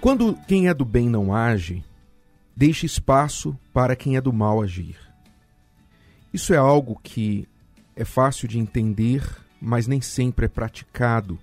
[0.00, 1.84] Quando quem é do bem não age,
[2.56, 4.96] deixe espaço para quem é do mal agir.
[6.32, 7.46] Isso é algo que
[7.94, 9.22] é fácil de entender,
[9.60, 11.38] mas nem sempre é praticado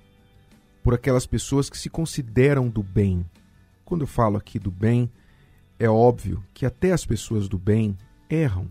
[0.84, 3.24] por aquelas pessoas que se consideram do bem.
[3.86, 5.12] Quando eu falo aqui do bem,
[5.78, 7.96] é óbvio que até as pessoas do bem
[8.28, 8.68] erram,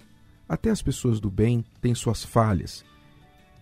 [0.48, 2.84] até as pessoas do bem têm suas falhas.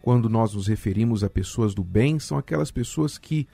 [0.01, 3.47] Quando nós nos referimos a pessoas do bem, são aquelas pessoas que,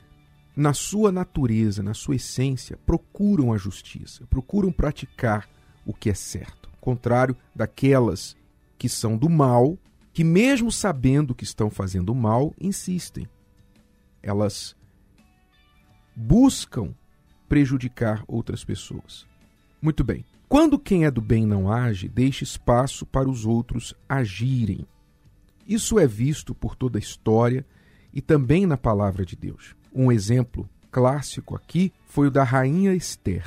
[0.61, 5.49] na sua natureza, na sua essência, procuram a justiça, procuram praticar
[5.87, 8.37] o que é certo, contrário daquelas
[8.77, 9.79] que são do mal,
[10.13, 13.27] que, mesmo sabendo que estão fazendo mal, insistem.
[14.23, 14.77] Elas
[16.15, 16.95] buscam
[17.49, 19.27] prejudicar outras pessoas.
[19.81, 20.27] Muito bem.
[20.47, 24.87] Quando quem é do bem não age, deixa espaço para os outros agirem.
[25.67, 27.65] Isso é visto por toda a história
[28.13, 29.80] e também na palavra de Deus.
[29.93, 33.45] Um exemplo clássico aqui foi o da rainha Esther.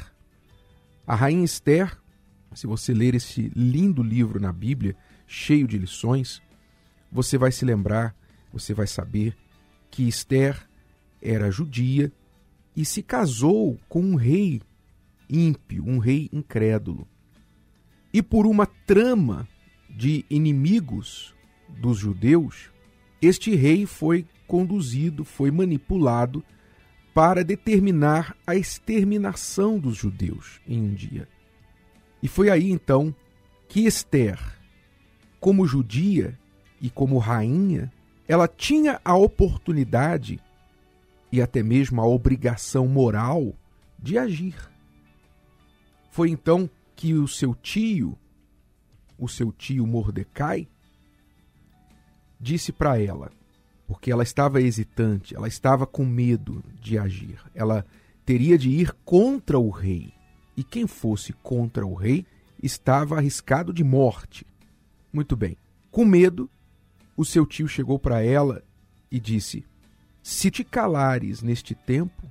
[1.05, 1.97] A rainha Esther,
[2.53, 4.95] se você ler esse lindo livro na Bíblia,
[5.27, 6.41] cheio de lições,
[7.11, 8.15] você vai se lembrar,
[8.51, 9.35] você vai saber
[9.89, 10.67] que Esther
[11.21, 12.11] era judia
[12.75, 14.61] e se casou com um rei
[15.29, 17.07] ímpio, um rei incrédulo.
[18.11, 19.47] E por uma trama
[19.89, 21.33] de inimigos
[21.69, 22.72] dos judeus,
[23.25, 26.43] este rei foi conduzido, foi manipulado
[27.13, 31.27] para determinar a exterminação dos judeus em um dia.
[32.21, 33.13] E foi aí então
[33.67, 34.39] que Esther,
[35.39, 36.37] como judia
[36.81, 37.91] e como rainha,
[38.27, 40.39] ela tinha a oportunidade
[41.31, 43.53] e até mesmo a obrigação moral
[43.99, 44.55] de agir.
[46.11, 48.17] Foi então que o seu tio,
[49.17, 50.67] o seu tio Mordecai,
[52.43, 53.31] disse para ela,
[53.87, 57.85] porque ela estava hesitante, ela estava com medo de agir, ela
[58.25, 60.13] teria de ir contra o rei.
[60.55, 62.25] E quem fosse contra o rei
[62.61, 64.45] estava arriscado de morte.
[65.11, 65.57] Muito bem.
[65.89, 66.49] Com medo,
[67.15, 68.63] o seu tio chegou para ela
[69.09, 69.65] e disse:
[70.21, 72.23] Se te calares neste tempo,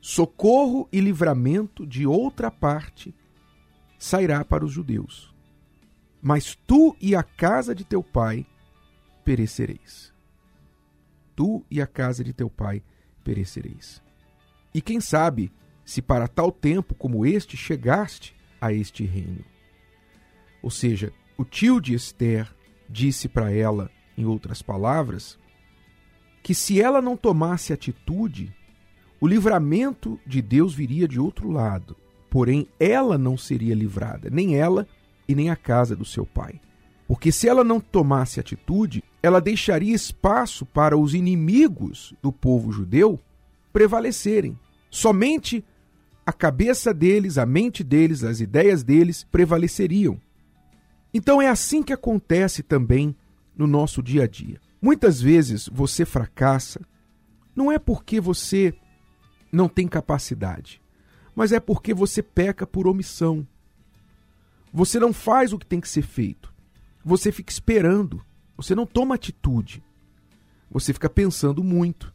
[0.00, 3.14] socorro e livramento de outra parte
[3.98, 5.32] sairá para os judeus.
[6.20, 8.46] Mas tu e a casa de teu pai
[9.24, 10.12] perecereis.
[11.34, 12.82] Tu e a casa de teu pai
[13.24, 14.02] perecereis.
[14.74, 15.52] E quem sabe
[15.84, 19.44] se para tal tempo como este chegaste a este reino.
[20.62, 22.54] Ou seja, o tio de Esther
[22.88, 25.38] disse para ela, em outras palavras,
[26.42, 28.54] que se ela não tomasse atitude,
[29.20, 31.96] o livramento de Deus viria de outro lado,
[32.30, 34.86] porém ela não seria livrada, nem ela
[35.28, 36.60] e nem a casa do seu pai.
[37.06, 43.20] Porque se ela não tomasse atitude, ela deixaria espaço para os inimigos do povo judeu
[43.72, 44.58] prevalecerem.
[44.90, 45.64] Somente
[46.26, 50.20] a cabeça deles, a mente deles, as ideias deles prevaleceriam.
[51.14, 53.14] Então é assim que acontece também
[53.56, 54.60] no nosso dia a dia.
[54.80, 56.80] Muitas vezes você fracassa
[57.54, 58.74] não é porque você
[59.52, 60.80] não tem capacidade,
[61.34, 63.46] mas é porque você peca por omissão.
[64.72, 66.52] Você não faz o que tem que ser feito.
[67.04, 68.24] Você fica esperando.
[68.62, 69.82] Você não toma atitude.
[70.70, 72.14] Você fica pensando muito,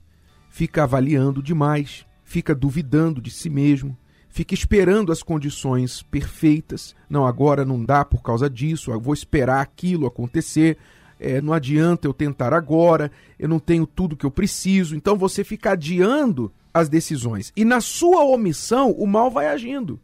[0.50, 3.96] fica avaliando demais, fica duvidando de si mesmo,
[4.30, 6.96] fica esperando as condições perfeitas.
[7.09, 10.78] Não, agora não dá por causa disso, eu vou esperar aquilo acontecer.
[11.19, 14.96] É, não adianta eu tentar agora, eu não tenho tudo que eu preciso.
[14.96, 17.52] Então você fica adiando as decisões.
[17.58, 20.00] E na sua omissão, o mal vai agindo.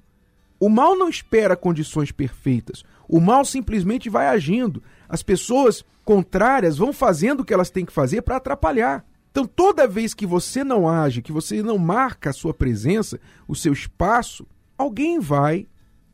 [0.60, 2.84] O mal não espera condições perfeitas.
[3.08, 4.81] O mal simplesmente vai agindo.
[5.08, 9.06] As pessoas contrárias vão fazendo o que elas têm que fazer para atrapalhar.
[9.31, 13.56] Então, toda vez que você não age, que você não marca a sua presença, o
[13.56, 14.46] seu espaço,
[14.78, 15.68] alguém vai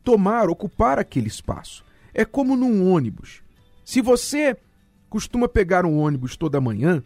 [0.03, 1.83] tomar, ocupar aquele espaço.
[2.13, 3.43] É como num ônibus.
[3.83, 4.55] Se você
[5.09, 7.03] costuma pegar um ônibus toda manhã,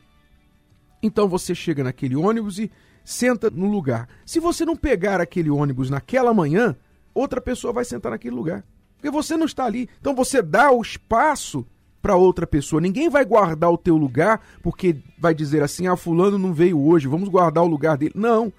[1.02, 2.72] então você chega naquele ônibus e
[3.04, 4.08] senta no lugar.
[4.26, 6.76] Se você não pegar aquele ônibus naquela manhã,
[7.14, 8.64] outra pessoa vai sentar naquele lugar.
[8.96, 9.90] Porque você não está ali.
[10.00, 11.66] Então você dá o espaço
[12.04, 12.82] para outra pessoa.
[12.82, 17.08] Ninguém vai guardar o teu lugar porque vai dizer assim: "Ah, fulano não veio hoje,
[17.08, 18.12] vamos guardar o lugar dele".
[18.14, 18.52] Não.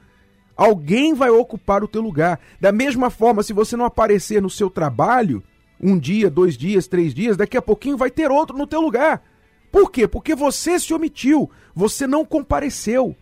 [0.56, 2.40] Alguém vai ocupar o teu lugar.
[2.58, 5.42] Da mesma forma, se você não aparecer no seu trabalho,
[5.80, 9.22] um dia, dois dias, três dias, daqui a pouquinho vai ter outro no teu lugar.
[9.70, 10.06] Por quê?
[10.06, 13.14] Porque você se omitiu, você não compareceu.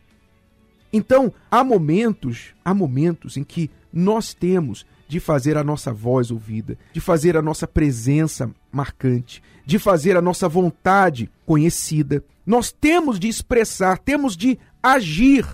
[0.92, 6.78] Então, há momentos, há momentos em que nós temos de fazer a nossa voz ouvida,
[6.92, 12.24] de fazer a nossa presença marcante, de fazer a nossa vontade conhecida.
[12.46, 15.46] Nós temos de expressar, temos de agir.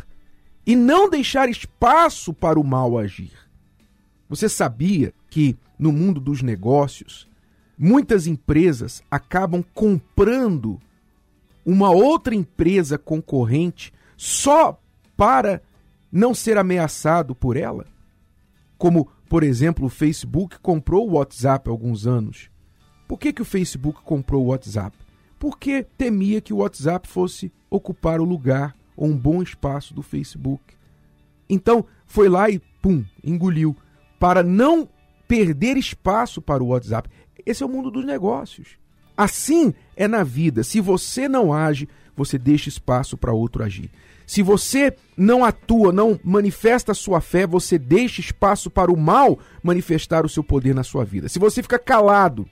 [0.67, 3.33] e não deixar espaço para o mal agir.
[4.29, 7.27] Você sabia que no mundo dos negócios,
[7.79, 10.79] muitas empresas acabam comprando
[11.65, 14.79] uma outra empresa concorrente só
[15.19, 15.61] para
[16.13, 17.85] não ser ameaçado por ela?
[18.79, 22.49] Como, por exemplo, o Facebook comprou o WhatsApp há alguns anos.
[23.09, 24.97] Por que, que o Facebook comprou o WhatsApp?
[25.37, 30.63] Porque temia que o WhatsApp fosse ocupar o lugar ou um bom espaço do Facebook.
[31.51, 33.77] Então, foi lá e, pum, engoliu,
[34.21, 34.89] para não
[35.27, 37.11] perder espaço para o WhatsApp.
[37.45, 38.79] Esse é o mundo dos negócios.
[39.17, 40.63] Assim é na vida.
[40.63, 41.89] Se você não age,
[42.19, 43.91] você deixa espaço para outro agir.
[44.27, 49.39] Se você não atua, não manifesta a sua fé, você deixa espaço para o mal
[49.63, 51.29] manifestar o seu poder na sua vida.
[51.29, 52.47] Se você fica calado,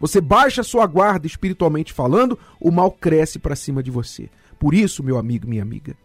[0.00, 4.28] você baixa a sua guarda espiritualmente falando, o mal cresce para cima de você.
[4.58, 5.96] Por isso, meu amigo, minha amiga,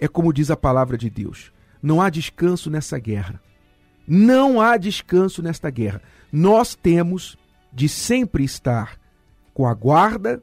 [0.00, 1.52] é como diz a palavra de Deus:
[1.82, 3.40] não há descanso nessa guerra.
[4.06, 6.00] Não há descanso nesta guerra.
[6.32, 7.36] Nós temos
[7.72, 8.98] de sempre estar
[9.52, 10.42] com a guarda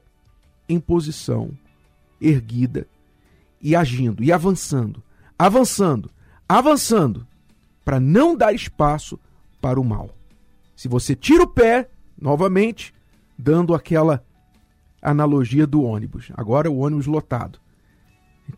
[0.70, 1.52] em posição
[2.22, 2.88] erguida
[3.60, 5.04] e agindo e avançando,
[5.38, 6.10] avançando,
[6.48, 7.28] avançando,
[7.84, 9.20] para não dar espaço
[9.60, 10.16] para o mal.
[10.76, 11.90] Se você tira o pé,
[12.20, 12.94] novamente,
[13.38, 14.24] dando aquela
[15.02, 16.32] analogia do ônibus.
[16.36, 17.60] Agora o ônibus lotado.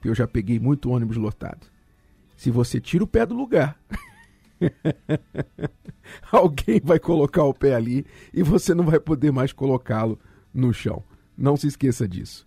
[0.03, 1.67] Eu já peguei muito ônibus lotado.
[2.35, 3.79] Se você tira o pé do lugar,
[6.31, 10.19] alguém vai colocar o pé ali e você não vai poder mais colocá-lo
[10.53, 11.03] no chão.
[11.37, 12.45] Não se esqueça disso.